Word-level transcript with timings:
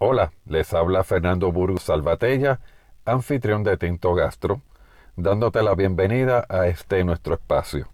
Hola, 0.00 0.30
les 0.46 0.72
habla 0.74 1.02
Fernando 1.02 1.50
Burgos 1.50 1.82
Salvatella, 1.82 2.60
anfitrión 3.04 3.64
de 3.64 3.76
Tinto 3.76 4.14
Gastro, 4.14 4.62
dándote 5.16 5.60
la 5.60 5.74
bienvenida 5.74 6.46
a 6.48 6.68
este 6.68 7.02
nuestro 7.02 7.34
espacio. 7.34 7.88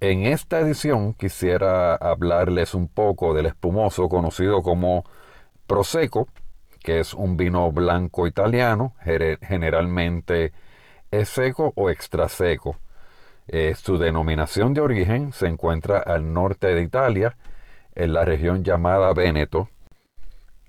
En 0.00 0.24
esta 0.24 0.60
edición 0.60 1.12
quisiera 1.12 1.94
hablarles 1.94 2.72
un 2.72 2.88
poco 2.88 3.34
del 3.34 3.44
espumoso 3.44 4.08
conocido 4.08 4.62
como 4.62 5.04
Prosecco, 5.66 6.26
que 6.82 7.00
es 7.00 7.12
un 7.12 7.36
vino 7.36 7.70
blanco 7.70 8.26
italiano, 8.26 8.94
generalmente 9.42 10.54
es 11.10 11.28
seco 11.28 11.74
o 11.76 11.90
extra 11.90 12.30
seco. 12.30 12.78
Eh, 13.46 13.74
su 13.74 13.98
denominación 13.98 14.72
de 14.72 14.80
origen 14.80 15.34
se 15.34 15.48
encuentra 15.48 15.98
al 15.98 16.32
norte 16.32 16.68
de 16.68 16.80
Italia, 16.80 17.36
en 17.94 18.14
la 18.14 18.24
región 18.24 18.64
llamada 18.64 19.12
Véneto, 19.12 19.68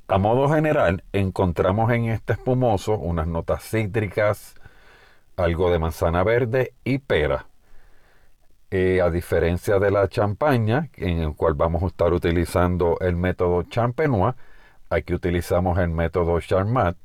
a 0.10 0.18
modo 0.18 0.50
general, 0.50 1.04
encontramos 1.14 1.92
en 1.92 2.06
este 2.06 2.34
espumoso 2.34 2.98
unas 2.98 3.28
notas 3.28 3.64
cítricas, 3.64 4.56
algo 5.38 5.72
de 5.72 5.78
manzana 5.78 6.24
verde 6.24 6.74
y 6.84 6.98
pera. 6.98 7.46
Eh, 8.72 9.02
a 9.02 9.12
diferencia 9.12 9.78
de 9.78 9.92
la 9.92 10.08
champaña, 10.08 10.90
en 10.96 11.20
el 11.20 11.36
cual 11.36 11.54
vamos 11.54 11.84
a 11.84 11.88
estar 11.88 12.12
utilizando 12.12 12.98
el 13.02 13.16
método 13.16 13.64
champenois, 13.64 14.34
aquí 14.90 15.14
utilizamos 15.14 15.78
el 15.78 15.90
método 15.90 16.40
Charmat 16.42 16.98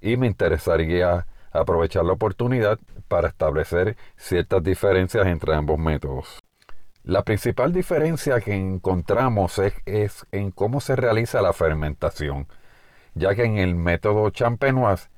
y 0.00 0.16
me 0.16 0.28
interesaría 0.28 1.26
aprovechar 1.50 2.04
la 2.04 2.12
oportunidad 2.12 2.78
para 3.08 3.28
establecer 3.28 3.96
ciertas 4.16 4.62
diferencias 4.62 5.26
entre 5.26 5.54
ambos 5.54 5.78
métodos. 5.78 6.40
La 7.04 7.24
principal 7.24 7.72
diferencia 7.72 8.40
que 8.40 8.54
encontramos 8.54 9.58
es, 9.86 10.26
en 10.32 10.50
cómo 10.50 10.80
se 10.80 10.96
realiza 10.96 11.40
la 11.40 11.54
fermentación, 11.54 12.46
ya 13.14 13.34
que 13.34 13.44
en 13.44 13.56
el 13.56 13.74
método 13.74 14.28
champenois 14.30 15.08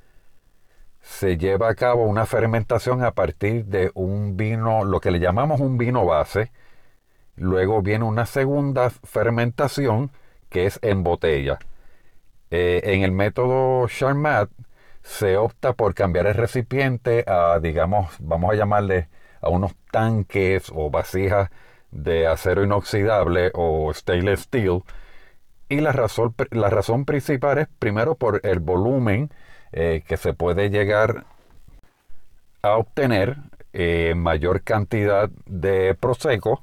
se 1.00 1.36
lleva 1.36 1.68
a 1.68 1.74
cabo 1.74 2.04
una 2.04 2.26
fermentación 2.26 3.02
a 3.04 3.12
partir 3.12 3.66
de 3.66 3.90
un 3.94 4.36
vino, 4.36 4.84
lo 4.84 5.00
que 5.00 5.10
le 5.10 5.18
llamamos 5.18 5.60
un 5.60 5.76
vino 5.76 6.06
base, 6.06 6.52
luego 7.36 7.82
viene 7.82 8.04
una 8.04 8.26
segunda 8.26 8.90
fermentación 8.90 10.12
que 10.48 10.66
es 10.66 10.78
en 10.82 11.02
botella. 11.02 11.58
Eh, 12.50 12.80
en 12.84 13.02
el 13.02 13.10
método 13.12 13.88
Charmat 13.88 14.50
se 15.02 15.36
opta 15.36 15.72
por 15.72 15.94
cambiar 15.94 16.26
el 16.28 16.34
recipiente 16.34 17.24
a, 17.26 17.58
digamos, 17.60 18.14
vamos 18.20 18.52
a 18.52 18.54
llamarle 18.54 19.08
a 19.40 19.48
unos 19.48 19.74
tanques 19.90 20.70
o 20.72 20.90
vasijas 20.90 21.50
de 21.92 22.26
acero 22.26 22.64
inoxidable 22.64 23.52
o 23.54 23.92
stainless 23.94 24.40
steel. 24.42 24.82
Y 25.68 25.80
la 25.80 25.92
razón, 25.92 26.34
la 26.50 26.68
razón 26.70 27.04
principal 27.04 27.58
es 27.58 27.68
primero 27.78 28.16
por 28.16 28.40
el 28.44 28.58
volumen 28.60 29.30
eh, 29.72 30.02
que 30.06 30.16
se 30.16 30.34
puede 30.34 30.70
llegar 30.70 31.24
a 32.62 32.76
obtener 32.76 33.38
eh, 33.72 34.14
mayor 34.16 34.62
cantidad 34.62 35.30
de 35.46 35.94
Prosecco 35.94 36.62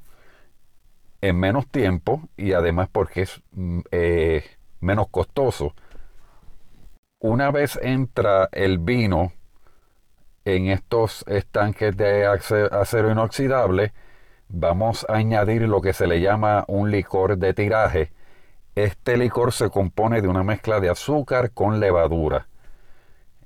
en 1.20 1.38
menos 1.38 1.66
tiempo 1.68 2.22
y 2.36 2.52
además 2.52 2.88
porque 2.90 3.22
es 3.22 3.42
mm, 3.52 3.80
eh, 3.90 4.44
menos 4.80 5.08
costoso. 5.08 5.74
Una 7.18 7.50
vez 7.50 7.78
entra 7.82 8.48
el 8.52 8.78
vino 8.78 9.32
en 10.44 10.68
estos 10.68 11.24
estanques 11.28 11.96
de 11.96 12.26
acero 12.26 13.10
inoxidable, 13.10 13.92
vamos 14.52 15.06
a 15.08 15.16
añadir 15.16 15.62
lo 15.62 15.80
que 15.80 15.92
se 15.92 16.06
le 16.06 16.20
llama 16.20 16.64
un 16.68 16.90
licor 16.90 17.38
de 17.38 17.54
tiraje. 17.54 18.12
Este 18.74 19.16
licor 19.16 19.52
se 19.52 19.70
compone 19.70 20.20
de 20.22 20.28
una 20.28 20.42
mezcla 20.42 20.80
de 20.80 20.90
azúcar 20.90 21.52
con 21.52 21.80
levadura. 21.80 22.48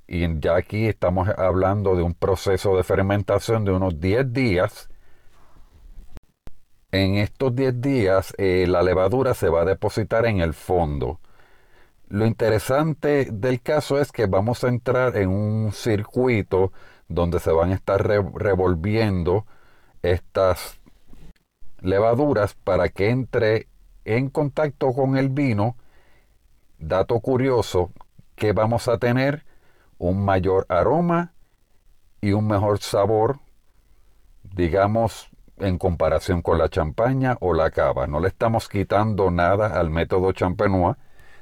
Y 0.07 0.41
ya 0.41 0.57
aquí 0.57 0.87
estamos 0.87 1.29
hablando 1.29 1.97
de 1.97 2.03
un 2.03 2.15
proceso 2.15 2.77
de 2.77 2.85
fermentación 2.85 3.65
de 3.65 3.73
unos 3.73 4.01
10 4.01 4.33
días. 4.33 4.89
En 6.93 7.17
estos 7.17 7.55
10 7.55 7.81
días 7.81 8.35
eh, 8.39 8.67
la 8.69 8.83
levadura 8.83 9.35
se 9.35 9.49
va 9.49 9.63
a 9.63 9.65
depositar 9.65 10.27
en 10.27 10.41
el 10.41 10.55
fondo. 10.55 11.21
Lo 12.09 12.27
interesante 12.27 13.29
del 13.33 13.61
caso 13.63 13.99
es 13.99 14.13
que 14.13 14.27
vamos 14.27 14.63
a 14.63 14.69
entrar 14.69 15.17
en 15.17 15.31
un 15.31 15.73
circuito 15.73 16.73
donde 17.09 17.41
se 17.41 17.51
van 17.51 17.73
a 17.73 17.75
estar 17.75 18.07
revolviendo 18.07 19.47
estas 20.03 20.79
levaduras 21.85 22.55
para 22.55 22.89
que 22.89 23.11
entre 23.11 23.69
en 24.05 24.31
contacto 24.31 24.93
con 24.93 25.17
el 25.17 25.29
vino. 25.29 25.77
Dato 26.79 27.21
curioso, 27.21 27.93
que 28.35 28.53
vamos 28.53 28.89
a 28.89 28.99
tener 28.99 29.45
un 29.99 30.25
mayor 30.25 30.67
aroma 30.69 31.33
y 32.21 32.33
un 32.33 32.47
mejor 32.47 32.79
sabor, 32.81 33.39
digamos, 34.43 35.31
en 35.59 35.79
comparación 35.79 36.43
con 36.43 36.59
la 36.59 36.69
champaña 36.69 37.37
o 37.41 37.55
la 37.55 37.71
cava. 37.71 38.07
No 38.07 38.19
le 38.19 38.29
estamos 38.29 38.69
quitando 38.69 39.31
nada 39.31 39.79
al 39.79 39.91
método 39.91 40.33
champenois, 40.33 40.97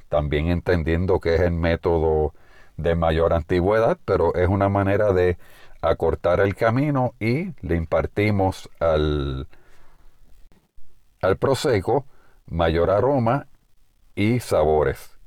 también 0.09 0.48
entendiendo 0.48 1.19
que 1.20 1.36
es 1.36 1.41
el 1.41 1.53
método 1.53 2.34
de 2.76 2.94
mayor 2.94 3.32
antigüedad, 3.32 3.98
pero 4.04 4.34
es 4.34 4.48
una 4.48 4.69
manera 4.69 5.12
de 5.12 5.38
acortar 5.80 6.41
el 6.41 6.54
camino 6.54 7.14
y 7.19 7.54
le 7.66 7.76
impartimos 7.76 8.69
al, 8.78 9.48
al 11.22 11.37
prosecco 11.38 12.06
mayor 12.47 12.91
aroma 12.91 13.47
y 14.15 14.41
sabores. 14.41 15.19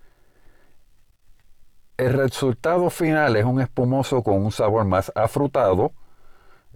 El 1.97 2.13
resultado 2.13 2.89
final 2.89 3.37
es 3.37 3.45
un 3.45 3.61
espumoso 3.61 4.21
con 4.21 4.43
un 4.43 4.51
sabor 4.51 4.83
más 4.85 5.11
afrutado, 5.15 5.93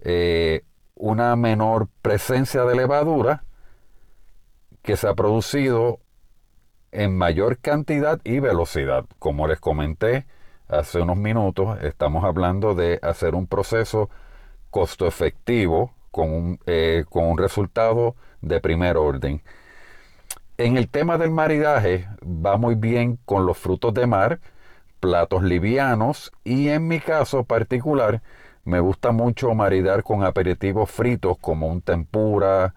eh, 0.00 0.64
una 0.94 1.36
menor 1.36 1.88
presencia 2.00 2.64
de 2.64 2.74
levadura 2.74 3.44
que 4.82 4.96
se 4.96 5.06
ha 5.06 5.14
producido 5.14 6.00
en 6.90 7.16
mayor 7.16 7.58
cantidad 7.58 8.18
y 8.24 8.40
velocidad. 8.40 9.04
Como 9.18 9.46
les 9.46 9.60
comenté 9.60 10.26
hace 10.68 11.02
unos 11.02 11.18
minutos, 11.18 11.78
estamos 11.82 12.24
hablando 12.24 12.74
de 12.74 12.98
hacer 13.02 13.34
un 13.34 13.46
proceso 13.46 14.08
costo 14.70 15.06
efectivo 15.06 15.92
con 16.10 16.32
un, 16.32 16.58
eh, 16.66 17.04
con 17.08 17.24
un 17.24 17.38
resultado 17.38 18.16
de 18.40 18.60
primer 18.60 18.96
orden. 18.96 19.42
En 20.58 20.76
el 20.76 20.88
tema 20.88 21.16
del 21.18 21.30
maridaje 21.30 22.06
va 22.22 22.56
muy 22.56 22.74
bien 22.74 23.18
con 23.24 23.46
los 23.46 23.56
frutos 23.56 23.94
de 23.94 24.06
mar, 24.06 24.40
platos 25.00 25.42
livianos 25.42 26.32
y 26.44 26.68
en 26.68 26.86
mi 26.86 27.00
caso 27.00 27.44
particular 27.44 28.22
me 28.64 28.80
gusta 28.80 29.12
mucho 29.12 29.54
maridar 29.54 30.02
con 30.02 30.22
aperitivos 30.22 30.90
fritos 30.90 31.38
como 31.38 31.66
un 31.68 31.80
tempura, 31.80 32.74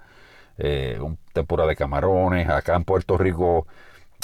eh, 0.58 0.98
un 1.02 1.18
tempura 1.34 1.66
de 1.66 1.76
camarones. 1.76 2.50
Acá 2.50 2.76
en 2.76 2.86
Puerto 2.86 3.18
Rico 3.18 3.68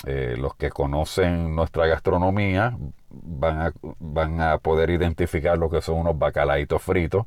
eh, 0.06 0.36
los 0.38 0.56
que 0.56 0.70
conocen 0.70 1.54
nuestra 1.56 1.86
gastronomía 1.88 2.78
van 3.10 3.62
a, 3.62 3.74
van 4.00 4.40
a 4.40 4.58
poder 4.60 4.90
identificar 4.90 5.58
lo 5.58 5.70
que 5.70 5.82
son 5.82 5.98
unos 5.98 6.18
bacalaitos 6.18 6.82
fritos 6.82 7.26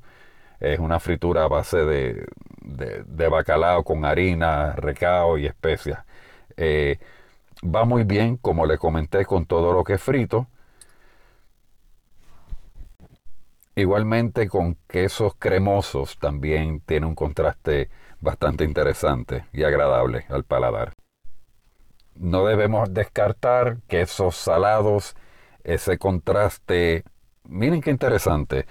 es 0.62 0.78
una 0.78 1.00
fritura 1.00 1.44
a 1.44 1.48
base 1.48 1.78
de, 1.78 2.24
de, 2.62 3.28
bacalao 3.28 3.82
con 3.82 4.04
harina, 4.04 4.72
recao 4.74 5.36
y 5.36 5.46
especias. 5.46 6.04
Eh, 6.56 7.00
va 7.64 7.84
muy 7.84 8.04
bien, 8.04 8.36
como 8.36 8.64
le 8.64 8.78
comenté, 8.78 9.24
con 9.26 9.44
todo 9.44 9.72
lo 9.72 9.82
que 9.82 9.94
es 9.94 10.02
frito. 10.02 10.46
Igualmente 13.74 14.48
con 14.48 14.76
quesos 14.86 15.34
cremosos 15.36 16.18
también 16.20 16.80
tiene 16.80 17.06
un 17.06 17.16
contraste 17.16 17.90
bastante 18.20 18.62
interesante 18.62 19.46
y 19.52 19.64
agradable 19.64 20.26
al 20.28 20.44
paladar. 20.44 20.92
No 22.14 22.46
debemos 22.46 22.94
descartar 22.94 23.78
quesos 23.88 24.36
salados, 24.36 25.16
ese 25.64 25.98
contraste, 25.98 27.02
miren 27.48 27.80
qué 27.80 27.90
interesante 27.90 28.66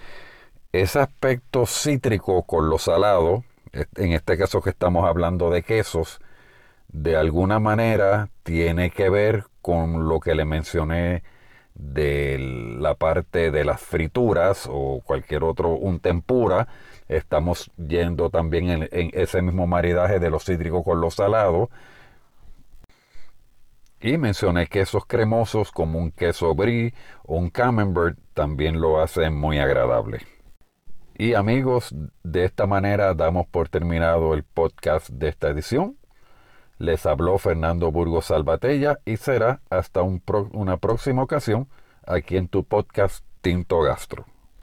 ese 0.71 0.99
aspecto 0.99 1.65
cítrico 1.65 2.43
con 2.43 2.69
lo 2.69 2.77
salado, 2.77 3.43
en 3.73 4.13
este 4.13 4.37
caso 4.37 4.61
que 4.61 4.69
estamos 4.69 5.07
hablando 5.07 5.49
de 5.49 5.63
quesos, 5.63 6.21
de 6.89 7.15
alguna 7.15 7.59
manera 7.59 8.29
tiene 8.43 8.91
que 8.91 9.09
ver 9.09 9.45
con 9.61 10.07
lo 10.07 10.19
que 10.19 10.35
le 10.35 10.45
mencioné 10.45 11.23
de 11.73 12.37
la 12.79 12.95
parte 12.95 13.51
de 13.51 13.63
las 13.63 13.81
frituras 13.81 14.67
o 14.69 15.01
cualquier 15.03 15.43
otro, 15.43 15.69
un 15.69 15.99
tempura. 15.99 16.67
Estamos 17.07 17.71
yendo 17.77 18.29
también 18.29 18.87
en, 18.91 19.11
ese 19.13 19.41
mismo 19.41 19.67
maridaje 19.67 20.19
de 20.19 20.29
lo 20.29 20.39
cítrico 20.39 20.83
con 20.83 21.01
lo 21.01 21.11
salado. 21.11 21.69
Y 24.01 24.17
mencioné 24.17 24.67
quesos 24.67 25.05
cremosos 25.05 25.71
como 25.71 25.99
un 25.99 26.11
queso 26.11 26.55
brie 26.55 26.93
o 27.23 27.35
un 27.35 27.49
camembert 27.49 28.17
también 28.33 28.81
lo 28.81 29.01
hacen 29.01 29.35
muy 29.35 29.59
agradable. 29.59 30.21
Y 31.21 31.35
amigos, 31.35 31.93
de 32.23 32.45
esta 32.45 32.65
manera 32.65 33.13
damos 33.13 33.45
por 33.45 33.69
terminado 33.69 34.33
el 34.33 34.41
podcast 34.41 35.09
de 35.09 35.27
esta 35.27 35.49
edición. 35.49 35.95
Les 36.79 37.05
habló 37.05 37.37
Fernando 37.37 37.91
Burgos 37.91 38.25
Salvatella 38.25 38.97
y 39.05 39.17
será 39.17 39.61
hasta 39.69 40.01
una 40.01 40.77
próxima 40.77 41.21
ocasión 41.21 41.69
aquí 42.07 42.37
en 42.37 42.47
tu 42.47 42.63
podcast 42.63 43.23
Tinto 43.41 43.81
Gastro. 43.81 44.30